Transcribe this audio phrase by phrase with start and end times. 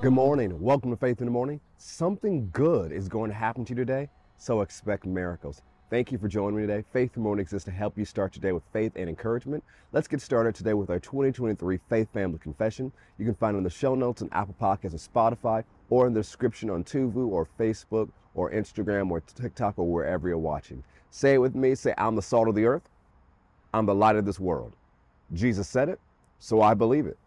[0.00, 0.58] Good morning.
[0.58, 1.60] Welcome to Faith in the Morning.
[1.76, 4.08] Something good is going to happen to you today,
[4.38, 5.60] so expect miracles.
[5.90, 6.82] Thank you for joining me today.
[6.94, 9.62] Faith in the Morning exists to help you start your day with faith and encouragement.
[9.92, 12.90] Let's get started today with our 2023 Faith Family Confession.
[13.18, 16.14] You can find it in the show notes on Apple Podcasts and Spotify, or in
[16.14, 20.82] the description on YouTube or Facebook or Instagram or TikTok or wherever you're watching.
[21.10, 21.74] Say it with me.
[21.74, 22.88] Say, I'm the salt of the earth.
[23.72, 24.72] I'm the light of this world.
[25.32, 26.00] Jesus said it,
[26.38, 27.18] so I believe it.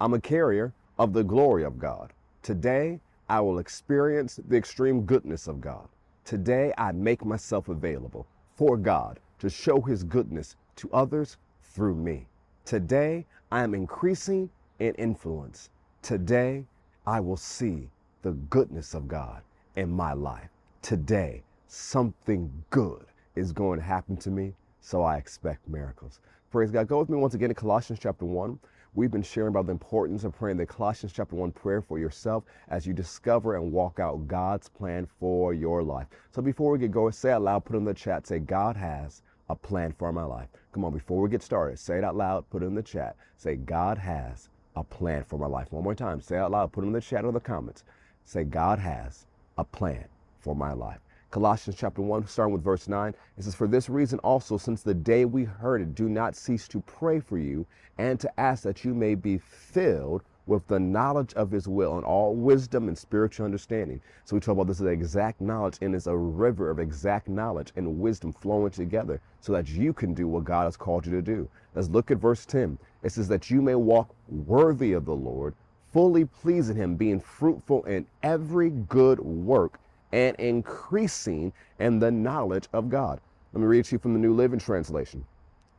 [0.00, 2.12] I'm a carrier of the glory of God.
[2.42, 5.88] Today, I will experience the extreme goodness of God.
[6.24, 12.26] Today, I make myself available for God to show his goodness to others through me.
[12.64, 15.70] Today, I am increasing in influence.
[16.02, 16.64] Today,
[17.06, 17.88] I will see
[18.22, 19.42] the goodness of God
[19.76, 20.50] in my life.
[20.82, 26.20] Today, something good is going to happen to me, so I expect miracles.
[26.50, 26.88] Praise God.
[26.88, 28.58] Go with me once again to Colossians chapter 1.
[28.94, 32.44] We've been sharing about the importance of praying the Colossians chapter 1 prayer for yourself
[32.68, 36.06] as you discover and walk out God's plan for your life.
[36.30, 39.22] So before we get going, say out loud, put in the chat, say, God has
[39.50, 40.48] a plan for my life.
[40.72, 43.16] Come on, before we get started, say it out loud, put it in the chat.
[43.36, 45.70] Say, God has a plan for my life.
[45.70, 47.84] One more time, say out loud, put it in the chat or the comments.
[48.24, 49.26] Say, God has
[49.58, 50.06] a plan
[50.40, 51.00] for my life.
[51.30, 54.94] Colossians chapter 1, starting with verse 9, it says, For this reason also, since the
[54.94, 57.66] day we heard it, do not cease to pray for you
[57.98, 62.04] and to ask that you may be filled with the knowledge of his will and
[62.06, 64.00] all wisdom and spiritual understanding.
[64.24, 67.72] So we talk about this as exact knowledge, and it's a river of exact knowledge
[67.76, 71.20] and wisdom flowing together so that you can do what God has called you to
[71.20, 71.46] do.
[71.74, 72.78] Let's look at verse 10.
[73.02, 75.54] It says that you may walk worthy of the Lord,
[75.92, 79.78] fully pleasing him, being fruitful in every good work
[80.12, 83.20] and increasing in the knowledge of God.
[83.52, 85.24] Let me read to you from the New Living Translation.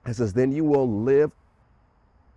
[0.05, 1.31] It says, Then you will live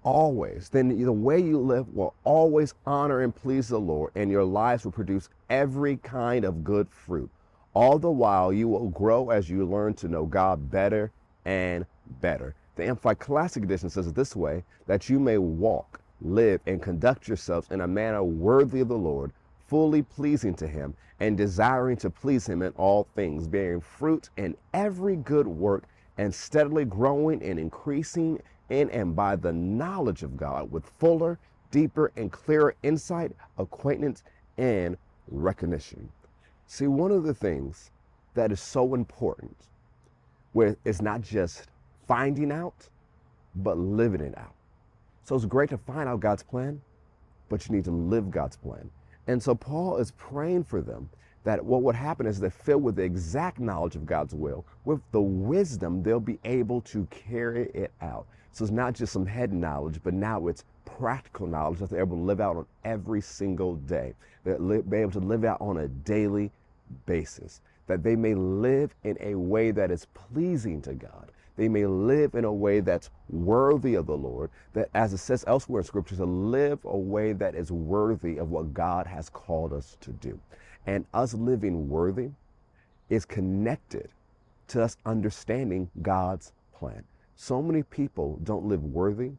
[0.05, 0.69] always.
[0.69, 4.85] Then the way you live will always honor and please the Lord, and your lives
[4.85, 7.31] will produce every kind of good fruit.
[7.75, 11.11] All the while, you will grow as you learn to know God better
[11.45, 11.87] and
[12.21, 12.55] better.
[12.77, 17.29] The Amplified Classic Edition says it this way that you may walk, live, and conduct
[17.29, 19.33] yourselves in a manner worthy of the Lord
[19.73, 24.55] fully pleasing to him and desiring to please him in all things, bearing fruit in
[24.75, 25.85] every good work
[26.19, 28.39] and steadily growing and increasing
[28.69, 31.39] in and by the knowledge of God with fuller,
[31.71, 34.25] deeper, and clearer insight, acquaintance,
[34.59, 36.07] and recognition.
[36.67, 37.93] See, one of the things
[38.35, 39.57] that is so important
[40.53, 41.69] where it's not just
[42.07, 42.91] finding out,
[43.55, 44.53] but living it out.
[45.25, 46.83] So it's great to find out God's plan,
[47.49, 48.91] but you need to live God's plan.
[49.27, 51.09] And so Paul is praying for them
[51.45, 54.65] that what would happen is they're filled with the exact knowledge of God's will.
[54.85, 58.27] With the wisdom, they'll be able to carry it out.
[58.53, 62.17] So it's not just some head knowledge, but now it's practical knowledge that they're able
[62.17, 64.15] to live out on every single day.
[64.45, 66.51] They'll be able to live out on a daily
[67.07, 67.61] basis.
[67.87, 72.35] That they may live in a way that is pleasing to God they may live
[72.35, 76.17] in a way that's worthy of the Lord, that as it says elsewhere in scripture,
[76.17, 80.39] to live a way that is worthy of what God has called us to do.
[80.87, 82.31] And us living worthy
[83.11, 84.09] is connected
[84.69, 87.05] to us understanding God's plan.
[87.37, 89.33] So many people don't live worthy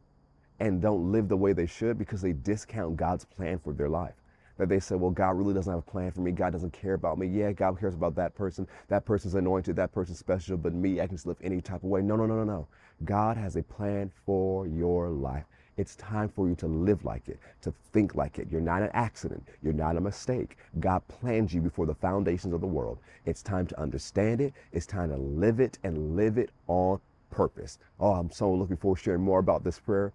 [0.60, 4.14] and don't live the way they should because they discount God's plan for their life
[4.58, 6.30] that they say, well, God really doesn't have a plan for me.
[6.30, 7.26] God doesn't care about me.
[7.26, 8.66] Yeah, God cares about that person.
[8.88, 9.76] That person's anointed.
[9.76, 10.56] That person's special.
[10.56, 12.02] But me, I can just live any type of way.
[12.02, 12.66] No, no, no, no, no.
[13.04, 15.44] God has a plan for your life.
[15.76, 18.46] It's time for you to live like it, to think like it.
[18.48, 19.48] You're not an accident.
[19.60, 20.56] You're not a mistake.
[20.78, 22.98] God planned you before the foundations of the world.
[23.26, 24.52] It's time to understand it.
[24.72, 27.00] It's time to live it and live it on
[27.30, 27.78] purpose.
[27.98, 30.12] Oh, I'm so looking forward to sharing more about this prayer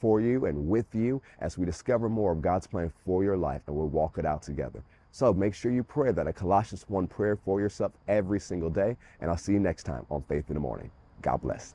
[0.00, 3.62] for you and with you as we discover more of God's plan for your life
[3.66, 4.82] and we'll walk it out together.
[5.12, 8.96] So make sure you pray that a Colossians 1 prayer for yourself every single day.
[9.20, 10.90] And I'll see you next time on Faith in the Morning.
[11.22, 11.74] God bless.